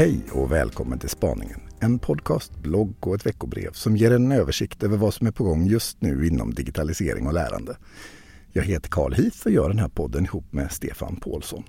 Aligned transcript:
Hej 0.00 0.20
och 0.32 0.52
välkommen 0.52 0.98
till 0.98 1.08
Spaningen. 1.08 1.60
En 1.80 1.98
podcast, 1.98 2.56
blogg 2.62 2.94
och 3.00 3.14
ett 3.14 3.26
veckobrev 3.26 3.72
som 3.72 3.96
ger 3.96 4.12
en 4.12 4.32
översikt 4.32 4.82
över 4.82 4.96
vad 4.96 5.14
som 5.14 5.26
är 5.26 5.30
på 5.30 5.44
gång 5.44 5.66
just 5.66 6.00
nu 6.00 6.26
inom 6.26 6.54
digitalisering 6.54 7.26
och 7.26 7.34
lärande. 7.34 7.76
Jag 8.52 8.62
heter 8.62 8.88
Carl 8.88 9.12
Heath 9.12 9.46
och 9.46 9.52
gör 9.52 9.68
den 9.68 9.78
här 9.78 9.88
podden 9.88 10.24
ihop 10.24 10.52
med 10.52 10.72
Stefan 10.72 11.16
Paulsson. 11.16 11.64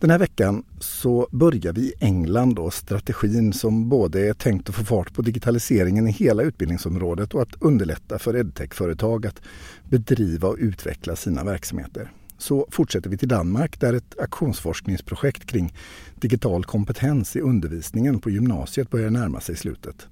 Den 0.00 0.10
här 0.10 0.18
veckan 0.18 0.64
så 0.80 1.28
börjar 1.30 1.72
vi 1.72 1.80
i 1.80 1.94
England 2.00 2.58
och 2.58 2.74
strategin 2.74 3.52
som 3.52 3.88
både 3.88 4.28
är 4.28 4.34
tänkt 4.34 4.68
att 4.68 4.74
få 4.74 4.84
fart 4.84 5.14
på 5.14 5.22
digitaliseringen 5.22 6.08
i 6.08 6.12
hela 6.12 6.42
utbildningsområdet 6.42 7.34
och 7.34 7.42
att 7.42 7.62
underlätta 7.62 8.18
för 8.18 8.36
edtech-företag 8.36 9.26
att 9.26 9.42
bedriva 9.84 10.48
och 10.48 10.56
utveckla 10.58 11.16
sina 11.16 11.44
verksamheter. 11.44 12.12
Så 12.42 12.66
fortsätter 12.70 13.10
vi 13.10 13.18
till 13.18 13.28
Danmark 13.28 13.80
där 13.80 13.92
ett 13.92 14.18
aktionsforskningsprojekt 14.18 15.46
kring 15.46 15.74
digital 16.14 16.64
kompetens 16.64 17.36
i 17.36 17.40
undervisningen 17.40 18.20
på 18.20 18.30
gymnasiet 18.30 18.90
börjar 18.90 19.10
närma 19.10 19.40
sig 19.40 19.56
slutet. 19.56 20.06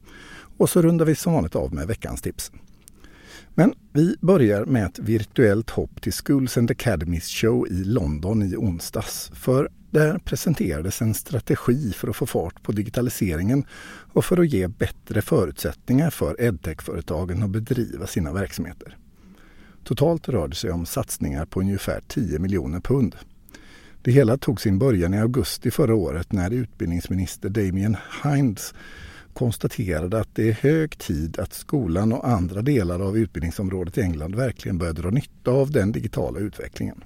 Och 0.56 0.70
så 0.70 0.82
rundar 0.82 1.06
vi 1.06 1.14
som 1.14 1.32
vanligt 1.32 1.56
av 1.56 1.74
med 1.74 1.86
veckans 1.86 2.22
tips. 2.22 2.52
Men 3.54 3.74
vi 3.92 4.16
börjar 4.20 4.64
med 4.64 4.86
ett 4.86 4.98
virtuellt 4.98 5.70
hopp 5.70 6.02
till 6.02 6.12
Schools 6.12 6.58
and 6.58 6.70
Academies 6.70 7.28
show 7.28 7.68
i 7.68 7.84
London 7.84 8.42
i 8.42 8.56
onsdags. 8.56 9.30
För 9.34 9.68
där 9.90 10.18
presenterades 10.18 11.02
en 11.02 11.14
strategi 11.14 11.92
för 11.92 12.08
att 12.08 12.16
få 12.16 12.26
fart 12.26 12.62
på 12.62 12.72
digitaliseringen 12.72 13.64
och 14.12 14.24
för 14.24 14.40
att 14.40 14.52
ge 14.52 14.68
bättre 14.68 15.22
förutsättningar 15.22 16.10
för 16.10 16.40
edtech-företagen 16.40 17.42
att 17.42 17.50
bedriva 17.50 18.06
sina 18.06 18.32
verksamheter. 18.32 18.96
Totalt 19.84 20.28
rör 20.28 20.48
det 20.48 20.56
sig 20.56 20.70
om 20.70 20.86
satsningar 20.86 21.46
på 21.46 21.60
ungefär 21.60 22.02
10 22.08 22.38
miljoner 22.38 22.80
pund. 22.80 23.16
Det 24.02 24.12
hela 24.12 24.36
tog 24.36 24.60
sin 24.60 24.78
början 24.78 25.14
i 25.14 25.18
augusti 25.18 25.70
förra 25.70 25.94
året 25.94 26.32
när 26.32 26.50
utbildningsminister 26.50 27.48
Damien 27.48 27.96
Hinds 28.24 28.74
konstaterade 29.34 30.20
att 30.20 30.34
det 30.34 30.48
är 30.48 30.52
hög 30.52 30.98
tid 30.98 31.38
att 31.38 31.52
skolan 31.52 32.12
och 32.12 32.28
andra 32.28 32.62
delar 32.62 33.00
av 33.00 33.18
utbildningsområdet 33.18 33.98
i 33.98 34.00
England 34.00 34.34
verkligen 34.34 34.78
börjar 34.78 34.92
dra 34.92 35.10
nytta 35.10 35.50
av 35.50 35.70
den 35.70 35.92
digitala 35.92 36.38
utvecklingen. 36.38 37.04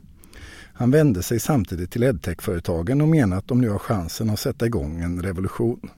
Han 0.76 0.90
vände 0.90 1.22
sig 1.22 1.40
samtidigt 1.40 1.90
till 1.90 2.02
edtech-företagen 2.02 3.00
och 3.00 3.08
menade 3.08 3.38
att 3.38 3.48
de 3.48 3.60
nu 3.60 3.68
har 3.68 3.78
chansen 3.78 4.30
att 4.30 4.40
sätta 4.40 4.66
igång 4.66 5.00
en 5.00 5.22
revolution. 5.22 5.90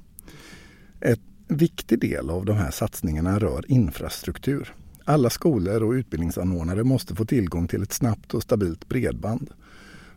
En 1.00 1.16
viktig 1.48 2.00
del 2.00 2.30
av 2.30 2.44
de 2.44 2.56
här 2.56 2.70
satsningarna 2.70 3.38
rör 3.38 3.64
infrastruktur. 3.68 4.74
Alla 5.08 5.30
skolor 5.30 5.82
och 5.82 5.92
utbildningsanordnare 5.92 6.84
måste 6.84 7.14
få 7.14 7.24
tillgång 7.24 7.68
till 7.68 7.82
ett 7.82 7.92
snabbt 7.92 8.34
och 8.34 8.42
stabilt 8.42 8.88
bredband. 8.88 9.50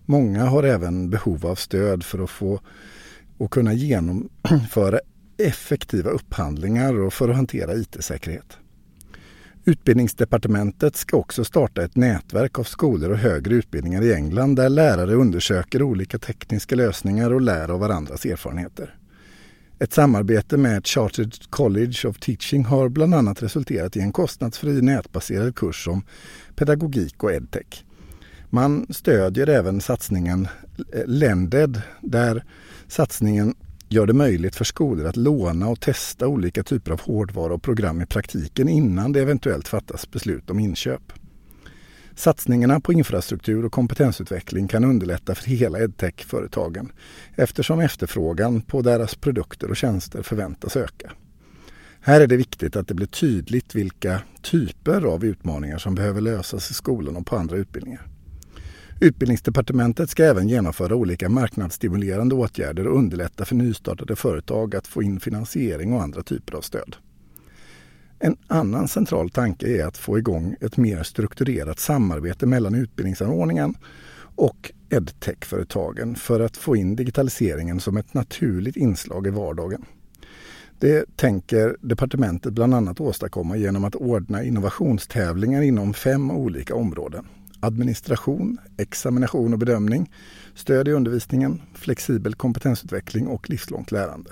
Många 0.05 0.45
har 0.45 0.63
även 0.63 1.09
behov 1.09 1.45
av 1.45 1.55
stöd 1.55 2.03
för 2.03 2.23
att 2.23 2.29
få 2.29 2.59
och 3.37 3.51
kunna 3.51 3.73
genomföra 3.73 4.99
effektiva 5.37 6.09
upphandlingar 6.09 6.99
och 6.99 7.13
för 7.13 7.29
att 7.29 7.35
hantera 7.35 7.75
IT-säkerhet. 7.75 8.57
Utbildningsdepartementet 9.65 10.95
ska 10.95 11.17
också 11.17 11.43
starta 11.43 11.83
ett 11.83 11.95
nätverk 11.95 12.59
av 12.59 12.63
skolor 12.63 13.11
och 13.11 13.17
högre 13.17 13.55
utbildningar 13.55 14.01
i 14.01 14.13
England 14.13 14.55
där 14.55 14.69
lärare 14.69 15.13
undersöker 15.13 15.81
olika 15.81 16.19
tekniska 16.19 16.75
lösningar 16.75 17.33
och 17.33 17.41
lär 17.41 17.71
av 17.71 17.79
varandras 17.79 18.25
erfarenheter. 18.25 18.98
Ett 19.81 19.93
samarbete 19.93 20.57
med 20.57 20.87
Chartered 20.87 21.49
College 21.49 22.07
of 22.07 22.19
Teaching 22.19 22.65
har 22.65 22.89
bland 22.89 23.15
annat 23.15 23.43
resulterat 23.43 23.97
i 23.97 23.99
en 23.99 24.11
kostnadsfri 24.11 24.81
nätbaserad 24.81 25.55
kurs 25.55 25.87
om 25.87 26.03
pedagogik 26.55 27.23
och 27.23 27.31
edtech. 27.31 27.83
Man 28.49 28.85
stödjer 28.89 29.47
även 29.47 29.81
satsningen 29.81 30.47
eh, 30.93 31.05
Lended 31.05 31.81
där 32.01 32.43
satsningen 32.87 33.55
gör 33.89 34.05
det 34.07 34.13
möjligt 34.13 34.55
för 34.55 34.65
skolor 34.65 35.05
att 35.07 35.17
låna 35.17 35.67
och 35.67 35.79
testa 35.79 36.27
olika 36.27 36.63
typer 36.63 36.91
av 36.91 37.01
hårdvara 37.01 37.53
och 37.53 37.63
program 37.63 38.01
i 38.01 38.05
praktiken 38.05 38.69
innan 38.69 39.11
det 39.11 39.21
eventuellt 39.21 39.67
fattas 39.67 40.11
beslut 40.11 40.49
om 40.49 40.59
inköp. 40.59 41.13
Satsningarna 42.19 42.79
på 42.79 42.93
infrastruktur 42.93 43.65
och 43.65 43.71
kompetensutveckling 43.71 44.67
kan 44.67 44.83
underlätta 44.83 45.35
för 45.35 45.45
hela 45.45 45.79
edtech-företagen 45.79 46.91
eftersom 47.35 47.79
efterfrågan 47.79 48.61
på 48.61 48.81
deras 48.81 49.15
produkter 49.15 49.69
och 49.69 49.77
tjänster 49.77 50.21
förväntas 50.23 50.77
öka. 50.77 51.11
Här 52.01 52.21
är 52.21 52.27
det 52.27 52.37
viktigt 52.37 52.75
att 52.75 52.87
det 52.87 52.93
blir 52.93 53.07
tydligt 53.07 53.75
vilka 53.75 54.21
typer 54.41 55.01
av 55.01 55.25
utmaningar 55.25 55.77
som 55.77 55.95
behöver 55.95 56.21
lösas 56.21 56.71
i 56.71 56.73
skolan 56.73 57.15
och 57.15 57.25
på 57.25 57.35
andra 57.35 57.57
utbildningar. 57.57 58.07
Utbildningsdepartementet 59.01 60.09
ska 60.09 60.23
även 60.23 60.47
genomföra 60.49 60.95
olika 60.95 61.29
marknadsstimulerande 61.29 62.35
åtgärder 62.35 62.87
och 62.87 62.97
underlätta 62.97 63.45
för 63.45 63.55
nystartade 63.55 64.15
företag 64.15 64.75
att 64.75 64.87
få 64.87 65.03
in 65.03 65.19
finansiering 65.19 65.93
och 65.93 66.01
andra 66.01 66.23
typer 66.23 66.57
av 66.57 66.61
stöd. 66.61 66.95
En 68.19 68.37
annan 68.47 68.87
central 68.87 69.29
tanke 69.29 69.67
är 69.67 69.85
att 69.85 69.97
få 69.97 70.17
igång 70.17 70.55
ett 70.61 70.77
mer 70.77 71.03
strukturerat 71.03 71.79
samarbete 71.79 72.45
mellan 72.45 72.75
utbildningsanordningen 72.75 73.75
och 74.35 74.71
edtech-företagen 74.89 76.15
för 76.15 76.39
att 76.39 76.57
få 76.57 76.75
in 76.75 76.95
digitaliseringen 76.95 77.79
som 77.79 77.97
ett 77.97 78.13
naturligt 78.13 78.77
inslag 78.77 79.27
i 79.27 79.29
vardagen. 79.29 79.85
Det 80.79 81.17
tänker 81.17 81.77
departementet 81.81 82.53
bland 82.53 82.73
annat 82.73 82.99
åstadkomma 82.99 83.57
genom 83.57 83.83
att 83.83 83.95
ordna 83.95 84.43
innovationstävlingar 84.43 85.61
inom 85.61 85.93
fem 85.93 86.31
olika 86.31 86.75
områden. 86.75 87.25
Administration, 87.59 88.57
examination 88.77 89.53
och 89.53 89.59
bedömning, 89.59 90.11
stöd 90.55 90.87
i 90.87 90.91
undervisningen, 90.91 91.61
flexibel 91.73 92.35
kompetensutveckling 92.35 93.27
och 93.27 93.49
livslångt 93.49 93.91
lärande. 93.91 94.31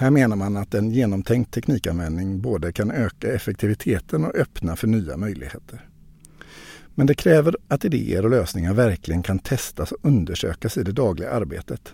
Här 0.00 0.10
menar 0.10 0.36
man 0.36 0.56
att 0.56 0.74
en 0.74 0.90
genomtänkt 0.90 1.54
teknikanvändning 1.54 2.40
både 2.40 2.72
kan 2.72 2.90
öka 2.90 3.32
effektiviteten 3.32 4.24
och 4.24 4.34
öppna 4.34 4.76
för 4.76 4.86
nya 4.86 5.16
möjligheter. 5.16 5.88
Men 6.94 7.06
det 7.06 7.14
kräver 7.14 7.56
att 7.68 7.84
idéer 7.84 8.24
och 8.24 8.30
lösningar 8.30 8.74
verkligen 8.74 9.22
kan 9.22 9.38
testas 9.38 9.92
och 9.92 9.98
undersökas 10.02 10.76
i 10.76 10.82
det 10.82 10.92
dagliga 10.92 11.30
arbetet. 11.30 11.92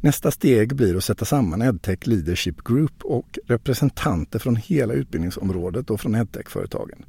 Nästa 0.00 0.30
steg 0.30 0.76
blir 0.76 0.96
att 0.96 1.04
sätta 1.04 1.24
samman 1.24 1.62
EdTech 1.62 2.06
Leadership 2.06 2.64
Group 2.64 3.04
och 3.04 3.38
representanter 3.46 4.38
från 4.38 4.56
hela 4.56 4.94
utbildningsområdet 4.94 5.90
och 5.90 6.00
från 6.00 6.14
EdTech-företagen. 6.14 7.04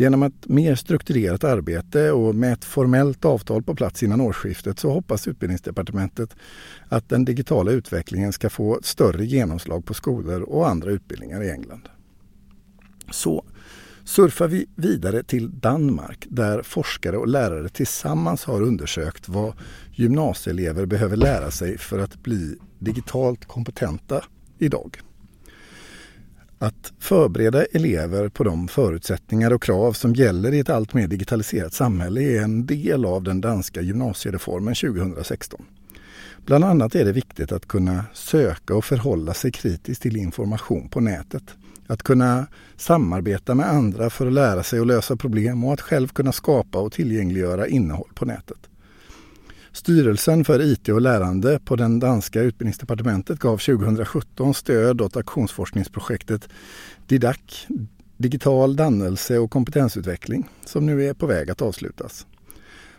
Genom 0.00 0.22
ett 0.22 0.48
mer 0.48 0.74
strukturerat 0.74 1.44
arbete 1.44 2.12
och 2.12 2.34
med 2.34 2.52
ett 2.52 2.64
formellt 2.64 3.24
avtal 3.24 3.62
på 3.62 3.74
plats 3.74 4.02
innan 4.02 4.20
årsskiftet 4.20 4.78
så 4.78 4.90
hoppas 4.90 5.28
Utbildningsdepartementet 5.28 6.36
att 6.88 7.08
den 7.08 7.24
digitala 7.24 7.70
utvecklingen 7.70 8.32
ska 8.32 8.50
få 8.50 8.80
större 8.82 9.24
genomslag 9.24 9.84
på 9.84 9.94
skolor 9.94 10.40
och 10.40 10.68
andra 10.68 10.90
utbildningar 10.90 11.42
i 11.42 11.50
England. 11.50 11.88
Så 13.10 13.44
surfar 14.04 14.48
vi 14.48 14.66
vidare 14.76 15.22
till 15.22 15.60
Danmark 15.60 16.26
där 16.30 16.62
forskare 16.62 17.16
och 17.16 17.28
lärare 17.28 17.68
tillsammans 17.68 18.44
har 18.44 18.62
undersökt 18.62 19.28
vad 19.28 19.54
gymnasieelever 19.92 20.86
behöver 20.86 21.16
lära 21.16 21.50
sig 21.50 21.78
för 21.78 21.98
att 21.98 22.22
bli 22.22 22.56
digitalt 22.78 23.44
kompetenta 23.44 24.24
idag. 24.58 25.00
Att 26.62 26.92
förbereda 26.98 27.64
elever 27.64 28.28
på 28.28 28.44
de 28.44 28.68
förutsättningar 28.68 29.52
och 29.52 29.62
krav 29.62 29.92
som 29.92 30.14
gäller 30.14 30.52
i 30.52 30.58
ett 30.58 30.70
allt 30.70 30.94
mer 30.94 31.06
digitaliserat 31.06 31.74
samhälle 31.74 32.22
är 32.22 32.42
en 32.42 32.66
del 32.66 33.04
av 33.04 33.22
den 33.22 33.40
danska 33.40 33.80
gymnasiereformen 33.80 34.74
2016. 34.74 35.64
Bland 36.46 36.64
annat 36.64 36.94
är 36.94 37.04
det 37.04 37.12
viktigt 37.12 37.52
att 37.52 37.68
kunna 37.68 38.04
söka 38.12 38.74
och 38.74 38.84
förhålla 38.84 39.34
sig 39.34 39.52
kritiskt 39.52 40.02
till 40.02 40.16
information 40.16 40.88
på 40.88 41.00
nätet. 41.00 41.42
Att 41.86 42.02
kunna 42.02 42.46
samarbeta 42.76 43.54
med 43.54 43.70
andra 43.70 44.10
för 44.10 44.26
att 44.26 44.32
lära 44.32 44.62
sig 44.62 44.80
att 44.80 44.86
lösa 44.86 45.16
problem 45.16 45.64
och 45.64 45.72
att 45.72 45.80
själv 45.80 46.08
kunna 46.08 46.32
skapa 46.32 46.78
och 46.78 46.92
tillgängliggöra 46.92 47.66
innehåll 47.66 48.10
på 48.14 48.24
nätet. 48.24 48.69
Styrelsen 49.72 50.44
för 50.44 50.62
IT 50.62 50.88
och 50.88 51.00
lärande 51.00 51.58
på 51.64 51.76
den 51.76 52.00
danska 52.00 52.42
utbildningsdepartementet 52.42 53.38
gav 53.38 53.58
2017 53.58 54.54
stöd 54.54 55.00
åt 55.00 55.16
aktionsforskningsprojektet 55.16 56.48
DIDAC, 57.06 57.66
digital 58.16 58.76
dannelse 58.76 59.38
och 59.38 59.50
kompetensutveckling, 59.50 60.48
som 60.64 60.86
nu 60.86 61.04
är 61.04 61.14
på 61.14 61.26
väg 61.26 61.50
att 61.50 61.62
avslutas. 61.62 62.26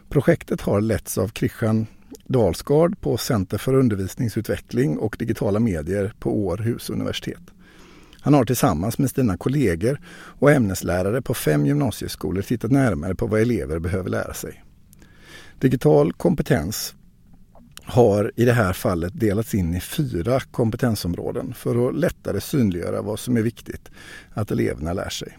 Projektet 0.09 0.61
har 0.61 0.81
letts 0.81 1.17
av 1.17 1.27
Christian 1.27 1.87
Dalsgaard 2.27 3.01
på 3.01 3.17
Center 3.17 3.57
för 3.57 3.73
undervisningsutveckling 3.73 4.97
och 4.97 5.15
digitala 5.19 5.59
medier 5.59 6.13
på 6.19 6.45
Århus 6.45 6.89
universitet. 6.89 7.41
Han 8.21 8.33
har 8.33 8.45
tillsammans 8.45 8.97
med 8.97 9.11
sina 9.11 9.37
kollegor 9.37 9.99
och 10.13 10.51
ämneslärare 10.51 11.21
på 11.21 11.33
fem 11.33 11.65
gymnasieskolor 11.65 12.41
tittat 12.41 12.71
närmare 12.71 13.15
på 13.15 13.27
vad 13.27 13.41
elever 13.41 13.79
behöver 13.79 14.09
lära 14.09 14.33
sig. 14.33 14.63
Digital 15.61 16.13
kompetens 16.13 16.95
har 17.83 18.31
i 18.35 18.45
det 18.45 18.53
här 18.53 18.73
fallet 18.73 19.19
delats 19.19 19.53
in 19.53 19.73
i 19.73 19.81
fyra 19.81 20.39
kompetensområden 20.39 21.53
för 21.53 21.89
att 21.89 21.95
lättare 21.95 22.41
synliggöra 22.41 23.01
vad 23.01 23.19
som 23.19 23.37
är 23.37 23.41
viktigt 23.41 23.89
att 24.33 24.51
eleverna 24.51 24.93
lär 24.93 25.09
sig. 25.09 25.37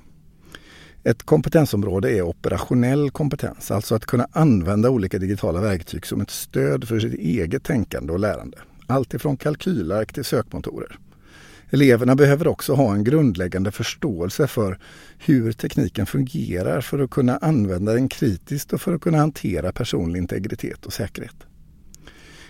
Ett 1.05 1.23
kompetensområde 1.23 2.11
är 2.11 2.23
operationell 2.23 3.11
kompetens, 3.11 3.71
alltså 3.71 3.95
att 3.95 4.07
kunna 4.07 4.27
använda 4.33 4.91
olika 4.91 5.19
digitala 5.19 5.61
verktyg 5.61 6.07
som 6.07 6.21
ett 6.21 6.31
stöd 6.31 6.89
för 6.89 7.01
sitt 7.01 7.15
eget 7.15 7.65
tänkande 7.65 8.13
och 8.13 8.19
lärande. 8.19 8.59
allt 8.87 9.15
ifrån 9.15 9.37
kalkylark 9.37 10.13
till 10.13 10.25
sökmotorer. 10.25 10.99
Eleverna 11.75 12.17
behöver 12.17 12.47
också 12.47 12.75
ha 12.75 12.95
en 12.95 13.05
grundläggande 13.05 13.71
förståelse 13.71 14.47
för 14.47 14.79
hur 15.19 15.53
tekniken 15.53 16.07
fungerar 16.07 16.81
för 16.81 16.99
att 16.99 17.11
kunna 17.11 17.37
använda 17.37 17.93
den 17.93 18.09
kritiskt 18.09 18.73
och 18.73 18.81
för 18.81 18.95
att 18.95 19.01
kunna 19.01 19.19
hantera 19.19 19.73
personlig 19.73 20.19
integritet 20.19 20.87
och 20.87 20.93
säkerhet. 20.93 21.37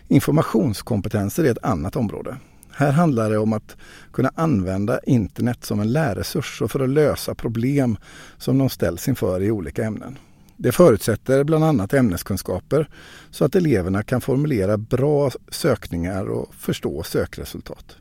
Informationskompetenser 0.09 1.45
är 1.45 1.51
ett 1.51 1.65
annat 1.65 1.97
område. 1.97 2.37
Här 2.71 2.93
handlar 2.93 3.31
det 3.31 3.39
om 3.39 3.53
att 3.53 3.77
kunna 4.13 4.33
använda 4.35 5.01
internet 5.07 5.65
som 5.65 5.81
en 5.81 5.93
lärresurs 5.93 6.63
och 6.63 6.71
för 6.71 6.81
att 6.81 6.89
lösa 6.89 7.35
problem 7.35 7.97
som 8.39 8.59
de 8.59 8.69
ställs 8.69 9.09
inför 9.09 9.43
i 9.43 9.51
olika 9.51 9.85
ämnen. 9.85 10.19
Det 10.57 10.73
förutsätter 10.73 11.45
bland 11.45 11.65
annat 11.65 11.95
ämneskunskaper 11.95 12.89
så 13.31 13.45
att 13.45 13.55
eleverna 13.55 14.03
kan 14.03 14.21
formulera 14.21 14.79
bra 14.79 15.31
sökningar 15.49 16.27
och 16.31 16.55
förstå 16.55 17.03
sökresultat. 17.03 17.97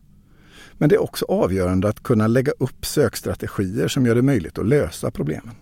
Men 0.81 0.89
det 0.89 0.95
är 0.95 1.03
också 1.03 1.25
avgörande 1.25 1.89
att 1.89 2.03
kunna 2.03 2.27
lägga 2.27 2.51
upp 2.51 2.85
sökstrategier 2.85 3.87
som 3.87 4.05
gör 4.05 4.15
det 4.15 4.21
möjligt 4.21 4.57
att 4.57 4.65
lösa 4.65 5.11
problemen. 5.11 5.55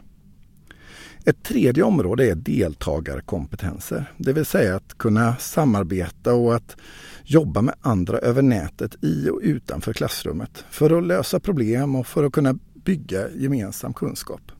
Ett 1.25 1.43
tredje 1.43 1.83
område 1.83 2.31
är 2.31 2.35
deltagarkompetenser, 2.35 4.13
det 4.17 4.33
vill 4.33 4.45
säga 4.45 4.75
att 4.75 4.97
kunna 4.97 5.35
samarbeta 5.35 6.33
och 6.33 6.55
att 6.55 6.75
jobba 7.23 7.61
med 7.61 7.75
andra 7.81 8.17
över 8.17 8.41
nätet 8.41 9.03
i 9.03 9.29
och 9.29 9.39
utanför 9.43 9.93
klassrummet 9.93 10.65
för 10.69 10.97
att 10.97 11.03
lösa 11.03 11.39
problem 11.39 11.95
och 11.95 12.07
för 12.07 12.23
att 12.23 12.33
kunna 12.33 12.55
bygga 12.73 13.29
gemensam 13.29 13.93
kunskap. 13.93 14.51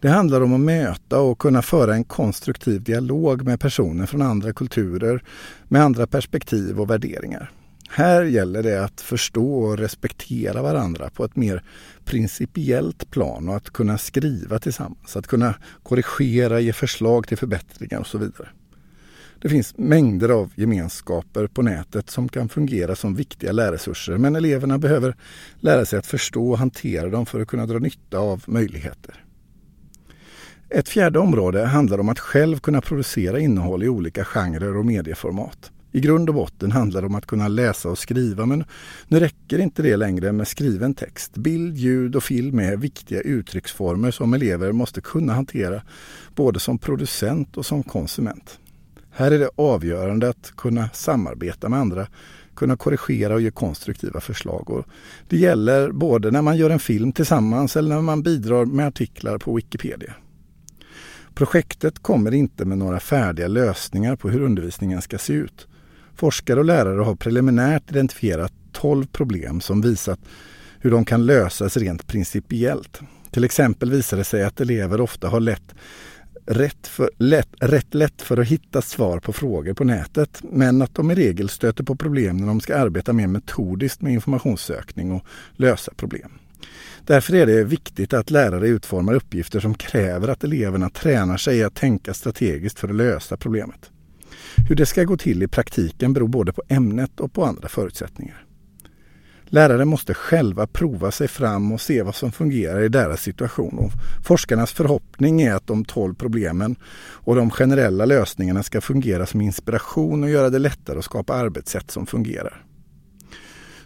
Det 0.00 0.08
handlar 0.08 0.40
om 0.40 0.54
att 0.54 0.60
möta 0.60 1.20
och 1.20 1.38
kunna 1.38 1.62
föra 1.62 1.94
en 1.94 2.04
konstruktiv 2.04 2.82
dialog 2.82 3.42
med 3.42 3.60
personer 3.60 4.06
från 4.06 4.22
andra 4.22 4.52
kulturer 4.52 5.22
med 5.68 5.82
andra 5.82 6.06
perspektiv 6.06 6.80
och 6.80 6.90
värderingar. 6.90 7.52
Här 7.96 8.24
gäller 8.24 8.62
det 8.62 8.84
att 8.84 9.00
förstå 9.00 9.58
och 9.58 9.78
respektera 9.78 10.62
varandra 10.62 11.10
på 11.10 11.24
ett 11.24 11.36
mer 11.36 11.62
principiellt 12.04 13.10
plan 13.10 13.48
och 13.48 13.56
att 13.56 13.70
kunna 13.70 13.98
skriva 13.98 14.58
tillsammans, 14.58 15.16
att 15.16 15.26
kunna 15.26 15.54
korrigera, 15.82 16.60
ge 16.60 16.72
förslag 16.72 17.28
till 17.28 17.38
förbättringar 17.38 18.00
och 18.00 18.06
så 18.06 18.18
vidare. 18.18 18.48
Det 19.42 19.48
finns 19.48 19.78
mängder 19.78 20.28
av 20.28 20.52
gemenskaper 20.54 21.46
på 21.46 21.62
nätet 21.62 22.10
som 22.10 22.28
kan 22.28 22.48
fungera 22.48 22.96
som 22.96 23.14
viktiga 23.14 23.52
lärresurser 23.52 24.18
men 24.18 24.36
eleverna 24.36 24.78
behöver 24.78 25.16
lära 25.60 25.84
sig 25.84 25.98
att 25.98 26.06
förstå 26.06 26.50
och 26.50 26.58
hantera 26.58 27.08
dem 27.08 27.26
för 27.26 27.40
att 27.40 27.48
kunna 27.48 27.66
dra 27.66 27.78
nytta 27.78 28.18
av 28.18 28.44
möjligheter. 28.46 29.24
Ett 30.68 30.88
fjärde 30.88 31.18
område 31.18 31.64
handlar 31.64 32.00
om 32.00 32.08
att 32.08 32.18
själv 32.18 32.58
kunna 32.58 32.80
producera 32.80 33.40
innehåll 33.40 33.82
i 33.82 33.88
olika 33.88 34.24
genrer 34.24 34.76
och 34.76 34.86
medieformat. 34.86 35.70
I 35.96 36.00
grund 36.00 36.28
och 36.28 36.34
botten 36.34 36.72
handlar 36.72 37.00
det 37.00 37.06
om 37.06 37.14
att 37.14 37.26
kunna 37.26 37.48
läsa 37.48 37.88
och 37.88 37.98
skriva 37.98 38.46
men 38.46 38.64
nu 39.08 39.20
räcker 39.20 39.58
inte 39.58 39.82
det 39.82 39.96
längre 39.96 40.32
med 40.32 40.48
skriven 40.48 40.94
text. 40.94 41.36
Bild, 41.36 41.76
ljud 41.76 42.16
och 42.16 42.22
film 42.22 42.58
är 42.58 42.76
viktiga 42.76 43.20
uttrycksformer 43.20 44.10
som 44.10 44.34
elever 44.34 44.72
måste 44.72 45.00
kunna 45.00 45.34
hantera 45.34 45.82
både 46.34 46.60
som 46.60 46.78
producent 46.78 47.56
och 47.56 47.66
som 47.66 47.82
konsument. 47.82 48.58
Här 49.10 49.30
är 49.30 49.38
det 49.38 49.50
avgörande 49.56 50.28
att 50.28 50.52
kunna 50.56 50.88
samarbeta 50.92 51.68
med 51.68 51.78
andra, 51.78 52.06
kunna 52.56 52.76
korrigera 52.76 53.34
och 53.34 53.40
ge 53.40 53.50
konstruktiva 53.50 54.20
förslag. 54.20 54.70
Och 54.70 54.86
det 55.28 55.36
gäller 55.36 55.92
både 55.92 56.30
när 56.30 56.42
man 56.42 56.56
gör 56.56 56.70
en 56.70 56.78
film 56.78 57.12
tillsammans 57.12 57.76
eller 57.76 57.94
när 57.94 58.02
man 58.02 58.22
bidrar 58.22 58.64
med 58.64 58.86
artiklar 58.86 59.38
på 59.38 59.54
Wikipedia. 59.54 60.14
Projektet 61.34 61.98
kommer 61.98 62.34
inte 62.34 62.64
med 62.64 62.78
några 62.78 63.00
färdiga 63.00 63.48
lösningar 63.48 64.16
på 64.16 64.28
hur 64.30 64.40
undervisningen 64.40 65.02
ska 65.02 65.18
se 65.18 65.32
ut. 65.32 65.68
Forskare 66.16 66.58
och 66.58 66.64
lärare 66.64 67.00
har 67.00 67.14
preliminärt 67.14 67.90
identifierat 67.90 68.52
12 68.72 69.06
problem 69.06 69.60
som 69.60 69.80
visat 69.80 70.20
hur 70.80 70.90
de 70.90 71.04
kan 71.04 71.26
lösas 71.26 71.76
rent 71.76 72.06
principiellt. 72.06 73.00
Till 73.30 73.44
exempel 73.44 73.90
visar 73.90 74.16
det 74.16 74.24
sig 74.24 74.44
att 74.44 74.60
elever 74.60 75.00
ofta 75.00 75.28
har 75.28 75.40
lätt 75.40 75.74
rätt, 76.46 76.86
för, 76.86 77.10
lätt, 77.18 77.48
rätt 77.60 77.94
lätt 77.94 78.22
för 78.22 78.36
att 78.36 78.46
hitta 78.46 78.82
svar 78.82 79.18
på 79.18 79.32
frågor 79.32 79.74
på 79.74 79.84
nätet 79.84 80.42
men 80.42 80.82
att 80.82 80.94
de 80.94 81.10
i 81.10 81.14
regel 81.14 81.48
stöter 81.48 81.84
på 81.84 81.96
problem 81.96 82.36
när 82.36 82.46
de 82.46 82.60
ska 82.60 82.76
arbeta 82.76 83.12
mer 83.12 83.26
metodiskt 83.26 84.00
med 84.00 84.12
informationssökning 84.12 85.12
och 85.12 85.24
lösa 85.56 85.92
problem. 85.96 86.30
Därför 87.04 87.34
är 87.34 87.46
det 87.46 87.64
viktigt 87.64 88.12
att 88.12 88.30
lärare 88.30 88.68
utformar 88.68 89.14
uppgifter 89.14 89.60
som 89.60 89.74
kräver 89.74 90.28
att 90.28 90.44
eleverna 90.44 90.90
tränar 90.90 91.36
sig 91.36 91.64
att 91.64 91.74
tänka 91.74 92.14
strategiskt 92.14 92.78
för 92.78 92.88
att 92.88 92.94
lösa 92.94 93.36
problemet. 93.36 93.90
Hur 94.68 94.76
det 94.76 94.86
ska 94.86 95.04
gå 95.04 95.16
till 95.16 95.42
i 95.42 95.48
praktiken 95.48 96.12
beror 96.12 96.28
både 96.28 96.52
på 96.52 96.62
ämnet 96.68 97.20
och 97.20 97.32
på 97.32 97.44
andra 97.44 97.68
förutsättningar. 97.68 98.46
Lärare 99.48 99.84
måste 99.84 100.14
själva 100.14 100.66
prova 100.66 101.10
sig 101.10 101.28
fram 101.28 101.72
och 101.72 101.80
se 101.80 102.02
vad 102.02 102.14
som 102.14 102.32
fungerar 102.32 102.82
i 102.82 102.88
deras 102.88 103.22
situation. 103.22 103.78
Och 103.78 103.92
forskarnas 104.24 104.72
förhoppning 104.72 105.42
är 105.42 105.54
att 105.54 105.66
de 105.66 105.84
tolv 105.84 106.14
problemen 106.14 106.76
och 106.98 107.36
de 107.36 107.50
generella 107.50 108.04
lösningarna 108.04 108.62
ska 108.62 108.80
fungera 108.80 109.26
som 109.26 109.40
inspiration 109.40 110.22
och 110.22 110.30
göra 110.30 110.50
det 110.50 110.58
lättare 110.58 110.98
att 110.98 111.04
skapa 111.04 111.34
arbetssätt 111.34 111.90
som 111.90 112.06
fungerar. 112.06 112.64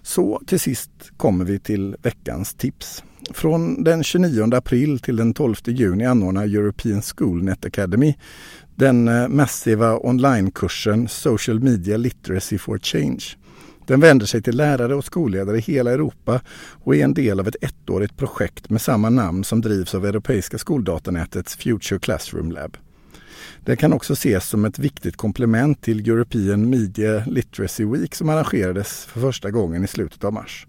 Så 0.02 0.42
till 0.46 0.60
sist 0.60 0.90
kommer 1.16 1.44
vi 1.44 1.58
till 1.58 1.96
veckans 2.02 2.54
tips. 2.54 3.04
Från 3.30 3.84
den 3.84 4.04
29 4.04 4.54
april 4.54 4.98
till 4.98 5.16
den 5.16 5.34
12 5.34 5.54
juni 5.64 6.04
anordnar 6.04 6.44
European 6.44 7.02
Schoolnet 7.02 7.64
Academy 7.64 8.14
den 8.80 9.08
eh, 9.08 9.28
massiva 9.28 9.98
onlinekursen 9.98 11.08
Social 11.08 11.60
Media 11.60 11.96
Literacy 11.96 12.58
for 12.58 12.78
Change. 12.78 13.24
Den 13.86 14.00
vänder 14.00 14.26
sig 14.26 14.42
till 14.42 14.56
lärare 14.56 14.94
och 14.94 15.04
skolledare 15.04 15.58
i 15.58 15.60
hela 15.60 15.90
Europa 15.90 16.40
och 16.84 16.96
är 16.96 17.04
en 17.04 17.14
del 17.14 17.40
av 17.40 17.48
ett 17.48 17.56
ettårigt 17.60 18.16
projekt 18.16 18.70
med 18.70 18.80
samma 18.80 19.10
namn 19.10 19.44
som 19.44 19.60
drivs 19.60 19.94
av 19.94 20.06
Europeiska 20.06 20.58
skoldatanätets 20.58 21.56
Future 21.56 21.98
Classroom 22.00 22.52
Lab. 22.52 22.76
Det 23.64 23.76
kan 23.76 23.92
också 23.92 24.12
ses 24.12 24.48
som 24.48 24.64
ett 24.64 24.78
viktigt 24.78 25.16
komplement 25.16 25.82
till 25.82 26.10
European 26.10 26.70
Media 26.70 27.24
Literacy 27.26 27.84
Week 27.84 28.14
som 28.14 28.28
arrangerades 28.28 29.04
för 29.04 29.20
första 29.20 29.50
gången 29.50 29.84
i 29.84 29.88
slutet 29.88 30.24
av 30.24 30.32
mars. 30.32 30.66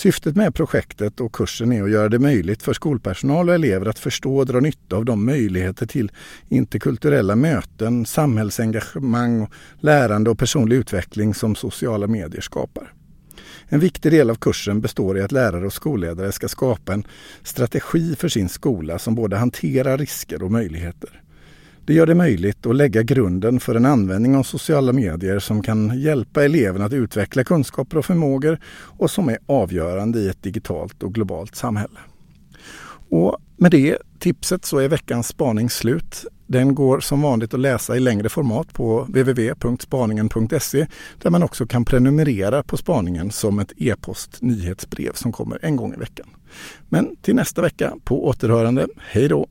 Syftet 0.00 0.36
med 0.36 0.54
projektet 0.54 1.20
och 1.20 1.32
kursen 1.34 1.72
är 1.72 1.82
att 1.82 1.90
göra 1.90 2.08
det 2.08 2.18
möjligt 2.18 2.62
för 2.62 2.72
skolpersonal 2.72 3.48
och 3.48 3.54
elever 3.54 3.86
att 3.86 3.98
förstå 3.98 4.36
och 4.36 4.46
dra 4.46 4.60
nytta 4.60 4.96
av 4.96 5.04
de 5.04 5.26
möjligheter 5.26 5.86
till 5.86 6.12
interkulturella 6.48 7.36
möten, 7.36 8.06
samhällsengagemang, 8.06 9.48
lärande 9.80 10.30
och 10.30 10.38
personlig 10.38 10.76
utveckling 10.76 11.34
som 11.34 11.54
sociala 11.54 12.06
medier 12.06 12.40
skapar. 12.40 12.92
En 13.68 13.80
viktig 13.80 14.12
del 14.12 14.30
av 14.30 14.34
kursen 14.34 14.80
består 14.80 15.18
i 15.18 15.22
att 15.22 15.32
lärare 15.32 15.66
och 15.66 15.72
skolledare 15.72 16.32
ska 16.32 16.48
skapa 16.48 16.94
en 16.94 17.04
strategi 17.42 18.16
för 18.16 18.28
sin 18.28 18.48
skola 18.48 18.98
som 18.98 19.14
både 19.14 19.36
hanterar 19.36 19.98
risker 19.98 20.42
och 20.42 20.52
möjligheter. 20.52 21.22
Det 21.90 21.94
gör 21.94 22.06
det 22.06 22.14
möjligt 22.14 22.66
att 22.66 22.76
lägga 22.76 23.02
grunden 23.02 23.60
för 23.60 23.74
en 23.74 23.86
användning 23.86 24.36
av 24.36 24.42
sociala 24.42 24.92
medier 24.92 25.38
som 25.38 25.62
kan 25.62 26.00
hjälpa 26.00 26.44
eleverna 26.44 26.84
att 26.84 26.92
utveckla 26.92 27.44
kunskaper 27.44 27.98
och 27.98 28.04
förmågor 28.04 28.58
och 28.72 29.10
som 29.10 29.28
är 29.28 29.38
avgörande 29.46 30.18
i 30.18 30.28
ett 30.28 30.42
digitalt 30.42 31.02
och 31.02 31.14
globalt 31.14 31.54
samhälle. 31.54 32.00
Och 33.08 33.36
med 33.56 33.70
det 33.70 33.98
tipset 34.18 34.64
så 34.64 34.78
är 34.78 34.88
veckans 34.88 35.28
spaning 35.28 35.70
slut. 35.70 36.24
Den 36.46 36.74
går 36.74 37.00
som 37.00 37.22
vanligt 37.22 37.54
att 37.54 37.60
läsa 37.60 37.96
i 37.96 38.00
längre 38.00 38.28
format 38.28 38.72
på 38.72 39.00
www.spaningen.se 39.00 40.86
där 41.22 41.30
man 41.30 41.42
också 41.42 41.66
kan 41.66 41.84
prenumerera 41.84 42.62
på 42.62 42.76
spaningen 42.76 43.30
som 43.30 43.58
ett 43.58 43.72
e-post 43.76 44.38
nyhetsbrev 44.40 45.12
som 45.14 45.32
kommer 45.32 45.64
en 45.64 45.76
gång 45.76 45.94
i 45.94 45.96
veckan. 45.96 46.26
Men 46.88 47.16
till 47.16 47.34
nästa 47.34 47.62
vecka 47.62 47.94
på 48.04 48.26
återhörande. 48.26 48.86
Hej 48.98 49.28
då! 49.28 49.48